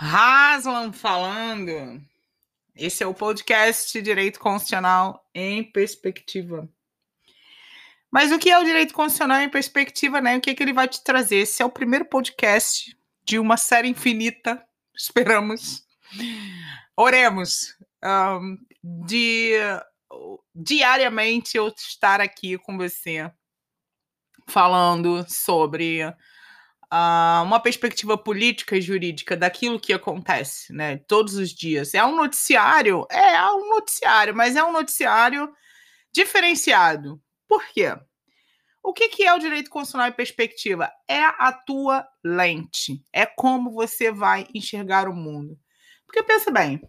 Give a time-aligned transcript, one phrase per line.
[0.00, 2.00] Haslam falando.
[2.76, 6.68] Esse é o podcast Direito Constitucional em Perspectiva.
[8.08, 10.36] Mas o que é o direito constitucional em perspectiva, né?
[10.36, 11.38] O que, é que ele vai te trazer?
[11.38, 14.64] Esse é o primeiro podcast de uma série infinita,
[14.96, 15.82] esperamos.
[16.96, 17.76] Oremos.
[18.00, 19.54] Um, de
[20.54, 23.28] diariamente eu estar aqui com você
[24.46, 26.02] falando sobre
[26.92, 30.98] uh, uma perspectiva política e jurídica daquilo que acontece, né?
[31.06, 31.94] Todos os dias.
[31.94, 33.06] É um noticiário?
[33.10, 35.48] É, é um noticiário, mas é um noticiário
[36.12, 37.20] diferenciado.
[37.46, 37.96] Por quê?
[38.82, 40.90] O que, que é o direito constitucional em perspectiva?
[41.06, 43.02] É a tua lente.
[43.12, 45.58] É como você vai enxergar o mundo.
[46.06, 46.80] Porque pensa bem,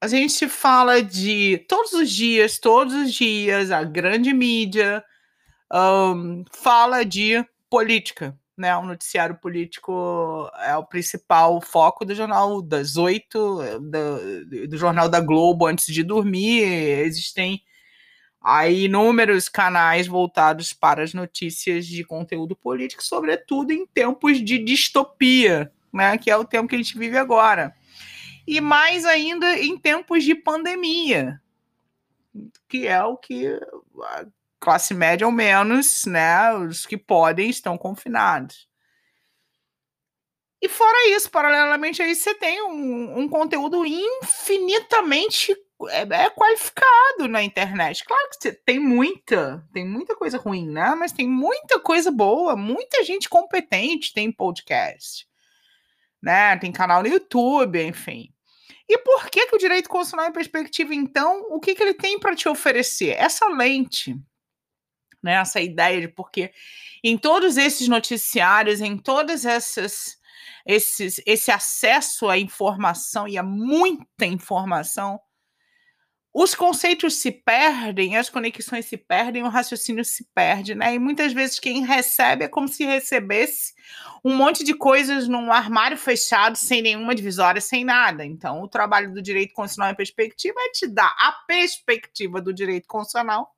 [0.00, 5.04] a gente fala de todos os dias, todos os dias, a grande mídia
[5.72, 8.76] um, fala de política né?
[8.76, 15.20] O noticiário político é o principal foco do jornal das oito, do, do jornal da
[15.20, 16.62] Globo antes de dormir.
[16.62, 17.62] Existem
[18.40, 25.72] aí inúmeros canais voltados para as notícias de conteúdo político, sobretudo em tempos de distopia,
[25.92, 26.16] né?
[26.18, 27.74] Que é o tempo que a gente vive agora.
[28.46, 31.40] E mais ainda em tempos de pandemia,
[32.68, 33.46] que é o que
[34.60, 36.52] classe média ou menos, né?
[36.52, 38.68] Os que podem estão confinados.
[40.62, 45.56] E fora isso, paralelamente a isso, você tem um, um conteúdo infinitamente
[45.88, 48.04] é, é, qualificado na internet.
[48.04, 50.94] Claro que você tem muita, tem muita coisa ruim, né?
[50.94, 55.26] Mas tem muita coisa boa, muita gente competente tem podcast,
[56.22, 56.58] né?
[56.58, 58.28] Tem canal no YouTube, enfim.
[58.86, 62.18] E por que, que o direito constitucional em perspectiva, então, o que, que ele tem
[62.18, 63.16] para te oferecer?
[63.16, 64.14] Essa lente
[65.22, 65.34] né?
[65.34, 66.52] Essa ideia de porque
[67.02, 70.18] em todos esses noticiários, em todas essas
[70.66, 75.20] esses, esse acesso à informação e a muita informação,
[76.32, 80.94] os conceitos se perdem, as conexões se perdem, o raciocínio se perde, né?
[80.94, 83.74] E muitas vezes quem recebe é como se recebesse
[84.24, 88.24] um monte de coisas num armário fechado, sem nenhuma divisória, sem nada.
[88.24, 92.86] Então, o trabalho do direito constitucional em perspectiva é te dar a perspectiva do direito
[92.86, 93.52] constitucional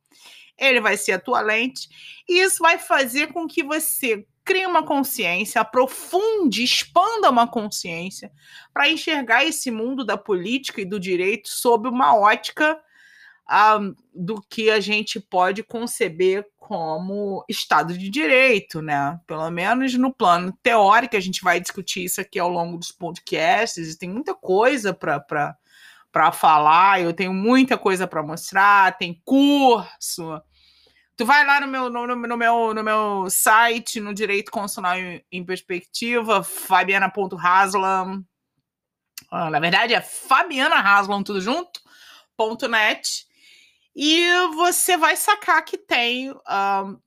[0.59, 1.89] ele vai ser a tua lente,
[2.29, 8.31] e isso vai fazer com que você crie uma consciência, aprofunde, expanda uma consciência
[8.73, 12.79] para enxergar esse mundo da política e do direito sob uma ótica
[13.51, 19.21] um, do que a gente pode conceber como Estado de Direito, né?
[19.27, 23.93] Pelo menos no plano teórico, a gente vai discutir isso aqui ao longo dos podcasts,
[23.93, 25.57] e tem muita coisa para
[26.13, 30.41] para falar, eu tenho muita coisa para mostrar, tem curso,
[31.17, 35.25] Tu vai lá no meu, no, no, meu, no meu site, no Direito Constitucional em,
[35.31, 38.25] em Perspectiva, fabiana.haslam.
[39.31, 41.81] Ah, na verdade, é Fabiana Haslam, tudo junto,
[42.37, 43.27] ponto .net.
[43.95, 47.01] E você vai sacar que tem, uh,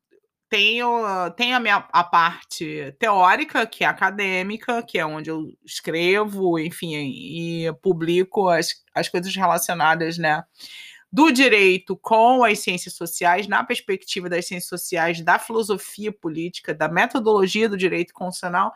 [0.56, 0.80] tem,
[1.36, 6.96] tem a minha a parte teórica, que é acadêmica, que é onde eu escrevo, enfim,
[6.96, 10.44] e publico as, as coisas relacionadas, né?
[11.12, 16.90] do direito com as ciências sociais, na perspectiva das ciências sociais, da filosofia política, da
[16.90, 18.74] metodologia do direito constitucional,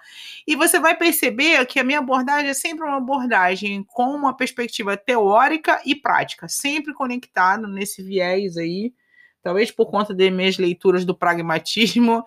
[0.48, 4.96] e você vai perceber que a minha abordagem é sempre uma abordagem com uma perspectiva
[4.96, 8.94] teórica e prática, sempre conectado nesse viés aí,
[9.42, 12.24] talvez por conta de minhas leituras do pragmatismo.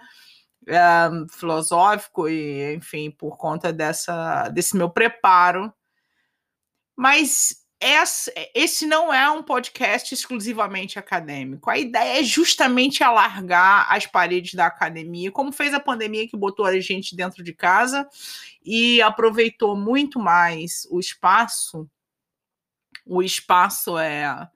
[0.69, 5.73] Um, filosófico e, enfim, por conta dessa, desse meu preparo.
[6.97, 7.63] Mas
[8.55, 11.69] esse não é um podcast exclusivamente acadêmico.
[11.69, 16.65] A ideia é justamente alargar as paredes da academia, como fez a pandemia que botou
[16.65, 18.09] a gente dentro de casa
[18.65, 21.91] e aproveitou muito mais o espaço.
[23.05, 24.49] O espaço é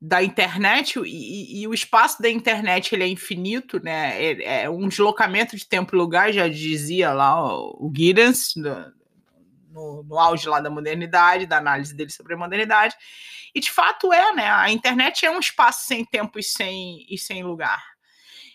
[0.00, 4.22] da internet e, e, o espaço da internet ele é infinito, né?
[4.22, 8.54] É, é, um deslocamento de tempo e lugar, já dizia lá o, o Giddens,
[9.66, 12.94] no, no auge lá da modernidade, da análise dele sobre a modernidade.
[13.52, 14.48] E de fato é, né?
[14.48, 17.82] A internet é um espaço sem tempo e sem, e sem lugar.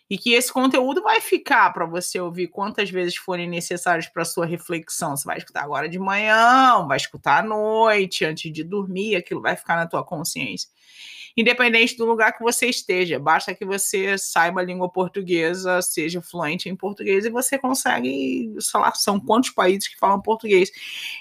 [0.09, 4.45] E que esse conteúdo vai ficar para você ouvir quantas vezes forem necessárias para sua
[4.45, 5.17] reflexão.
[5.17, 9.57] Você vai escutar agora de manhã, vai escutar à noite, antes de dormir, aquilo vai
[9.57, 10.69] ficar na tua consciência
[11.35, 13.19] independente do lugar que você esteja.
[13.19, 18.79] Basta que você saiba a língua portuguesa, seja fluente em português e você consegue, sei
[18.79, 20.69] lá, são quantos países que falam português.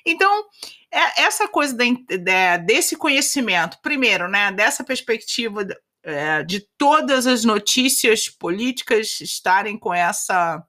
[0.04, 0.44] Então,
[0.90, 7.26] é, essa coisa de, de, desse conhecimento, primeiro, né, dessa perspectiva de, é, de todas
[7.26, 10.62] as notícias políticas estarem com essa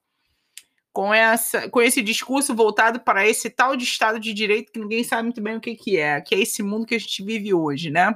[0.93, 5.03] com, essa, com esse discurso voltado para esse tal de Estado de Direito que ninguém
[5.03, 7.51] sabe muito bem o que, que é, que é esse mundo que a gente vive
[7.51, 8.15] hoje, né?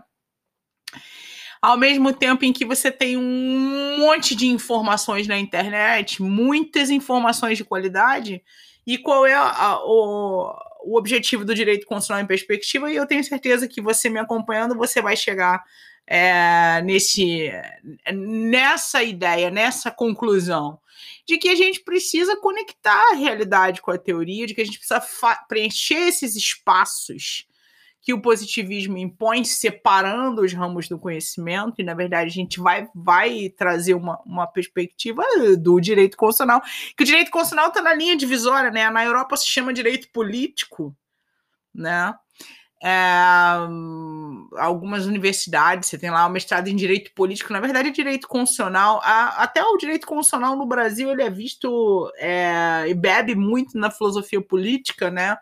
[1.61, 7.57] Ao mesmo tempo em que você tem um monte de informações na internet, muitas informações
[7.57, 8.43] de qualidade,
[8.85, 10.53] e qual é a, o,
[10.85, 14.75] o objetivo do direito constitucional em perspectiva, e eu tenho certeza que você me acompanhando,
[14.75, 15.63] você vai chegar
[16.05, 17.51] é, nesse,
[18.13, 20.79] nessa ideia, nessa conclusão,
[21.27, 24.79] de que a gente precisa conectar a realidade com a teoria, de que a gente
[24.79, 25.01] precisa
[25.49, 27.45] preencher esses espaços
[28.07, 32.87] que o positivismo impõe, separando os ramos do conhecimento, e na verdade a gente vai,
[32.95, 35.21] vai trazer uma, uma perspectiva
[35.59, 36.61] do direito constitucional,
[36.95, 38.89] que o direito constitucional está na linha divisória, né?
[38.89, 40.95] Na Europa se chama direito político,
[41.75, 42.15] né?
[42.81, 42.89] É,
[44.57, 49.01] algumas universidades, você tem lá o mestrado em direito político, na verdade, é direito constitucional.
[49.03, 53.91] A, até o direito constitucional no Brasil ele é visto é, e bebe muito na
[53.91, 55.37] filosofia política, né?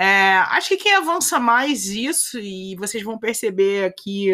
[0.00, 4.30] É, acho que quem avança mais isso, e vocês vão perceber aqui,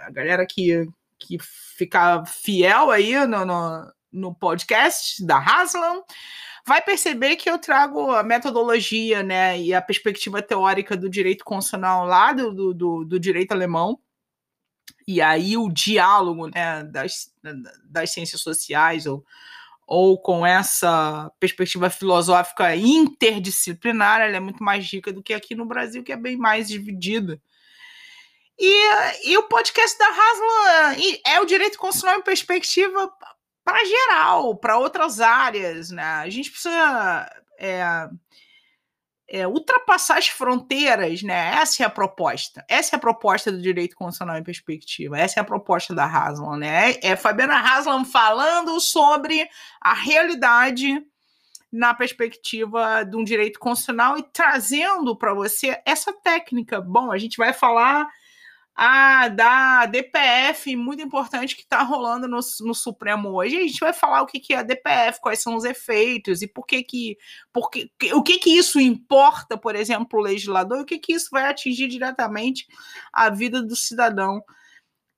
[0.00, 0.84] a galera que,
[1.16, 6.02] que fica fiel aí no, no, no podcast da Haslam,
[6.66, 12.04] vai perceber que eu trago a metodologia né, e a perspectiva teórica do direito constitucional
[12.04, 13.96] lá do, do, do direito alemão,
[15.06, 17.32] e aí o diálogo né, das,
[17.84, 19.24] das ciências sociais ou
[19.90, 25.66] ou com essa perspectiva filosófica interdisciplinar, ela é muito mais rica do que aqui no
[25.66, 27.42] Brasil, que é bem mais dividida.
[28.56, 30.96] E, e o podcast da Haslam
[31.26, 33.10] é o direito constitucional em perspectiva
[33.64, 35.90] para geral, para outras áreas.
[35.90, 36.04] Né?
[36.04, 37.28] A gente precisa
[37.58, 37.82] é,
[39.30, 41.54] é, ultrapassar as fronteiras, né?
[41.54, 42.64] Essa é a proposta.
[42.68, 45.16] Essa é a proposta do direito constitucional em perspectiva.
[45.16, 46.94] Essa é a proposta da Haslam, né?
[47.00, 49.48] É Fabiana Haslam falando sobre
[49.80, 51.00] a realidade
[51.72, 56.80] na perspectiva de um direito constitucional e trazendo para você essa técnica.
[56.80, 58.08] Bom, a gente vai falar
[58.74, 63.56] a da DPF, muito importante, que está rolando no, no, Supremo hoje.
[63.56, 66.46] A gente vai falar o que, que é a DPF, quais são os efeitos e
[66.46, 67.18] por que que,
[67.52, 71.12] por que, o que, que isso importa, por exemplo, o legislador, e o que, que
[71.12, 72.66] isso vai atingir diretamente
[73.12, 74.42] a vida do cidadão.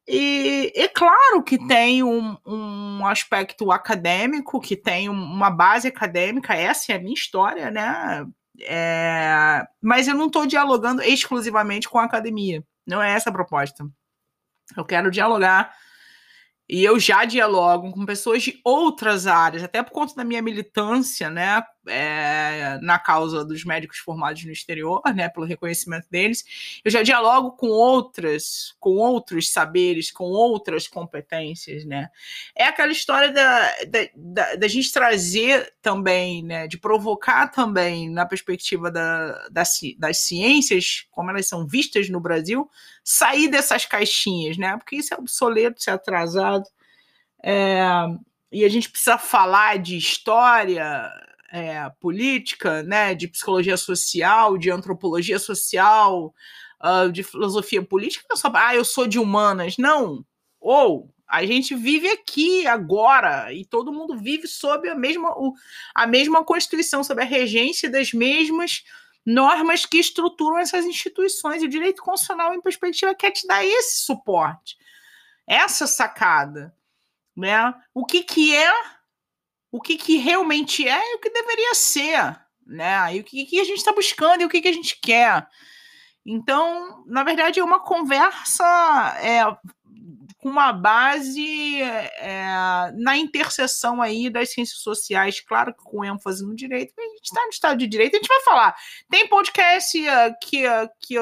[0.08, 6.93] E é claro que tem um, um aspecto acadêmico, que tem uma base acadêmica, essa
[6.93, 8.26] é a minha história, né?
[8.60, 12.64] É, mas eu não estou dialogando exclusivamente com a academia.
[12.87, 13.84] Não é essa a proposta.
[14.76, 15.75] Eu quero dialogar
[16.69, 21.29] e eu já dialogo com pessoas de outras áreas, até por conta da minha militância,
[21.29, 26.44] né, é, na causa dos médicos formados no exterior, né, pelo reconhecimento deles.
[26.84, 32.08] Eu já dialogo com outras, com outros saberes, com outras competências, né.
[32.55, 38.26] É aquela história da, da, da, da gente trazer também, né, de provocar também, na
[38.26, 39.62] perspectiva da, da,
[39.99, 42.70] das ciências, como elas são vistas no Brasil,
[43.02, 46.64] sair dessas caixinhas, né, porque isso é obsoleto, isso é atrasado.
[47.43, 47.82] É,
[48.52, 51.11] e a gente precisa falar de história,
[51.52, 56.34] é, política, né, de psicologia social, de antropologia social,
[56.82, 59.76] uh, de filosofia política, não é só, ah, eu sou de humanas.
[59.76, 60.25] Não.
[60.58, 65.34] Ou a gente vive aqui agora e todo mundo vive sob a mesma,
[65.94, 68.82] a mesma Constituição, sob a regência das mesmas
[69.25, 71.62] normas que estruturam essas instituições.
[71.62, 74.78] E o direito constitucional, em perspectiva, quer te dar esse suporte,
[75.47, 76.75] essa sacada.
[77.37, 77.75] Né?
[77.94, 78.73] O que, que é
[79.73, 83.17] o que, que realmente é e o que deveria ser, né?
[83.17, 85.49] E o que, que a gente está buscando e o que, que a gente quer.
[86.25, 88.64] Então, na verdade, é uma conversa
[89.23, 89.43] é,
[90.37, 96.55] com uma base é, na interseção aí das ciências sociais, claro que com ênfase no
[96.55, 98.76] direito, a gente está no estado de direito, a gente vai falar.
[99.09, 99.99] Tem podcast
[100.43, 100.64] que,
[101.00, 101.17] que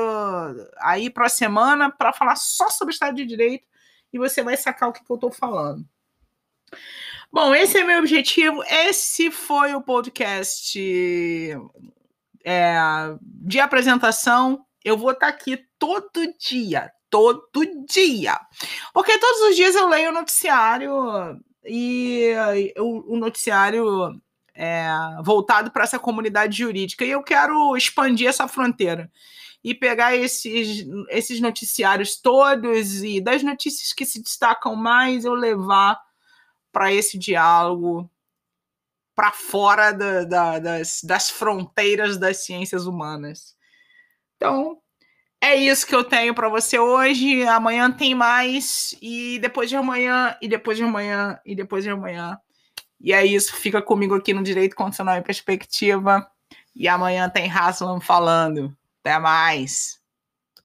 [0.81, 3.65] aí para a semana para falar só sobre o estado de direito
[4.13, 5.87] e você vai sacar o que, que eu estou falando.
[7.33, 8.61] Bom, esse é meu objetivo.
[8.65, 10.77] Esse foi o podcast
[12.45, 12.77] é,
[13.23, 14.67] de apresentação.
[14.85, 18.37] Eu vou estar aqui todo dia, todo dia.
[18.93, 22.35] Porque todos os dias eu leio o noticiário e
[22.77, 24.21] o, o noticiário
[24.53, 24.89] é,
[25.23, 27.05] voltado para essa comunidade jurídica.
[27.05, 29.09] E eu quero expandir essa fronteira
[29.63, 35.97] e pegar esses, esses noticiários todos e das notícias que se destacam mais, eu levar
[36.73, 38.11] para esse diálogo
[39.15, 43.55] para fora da, da, das, das fronteiras das ciências humanas.
[44.37, 44.79] Então,
[45.43, 47.43] é isso que eu tenho para você hoje.
[47.45, 52.39] Amanhã tem mais, e depois de amanhã, e depois de amanhã, e depois de amanhã.
[52.99, 56.27] E é isso, fica comigo aqui no Direito Constitucional em Perspectiva.
[56.75, 58.75] E amanhã tem Haslam falando.
[59.01, 60.00] Até mais.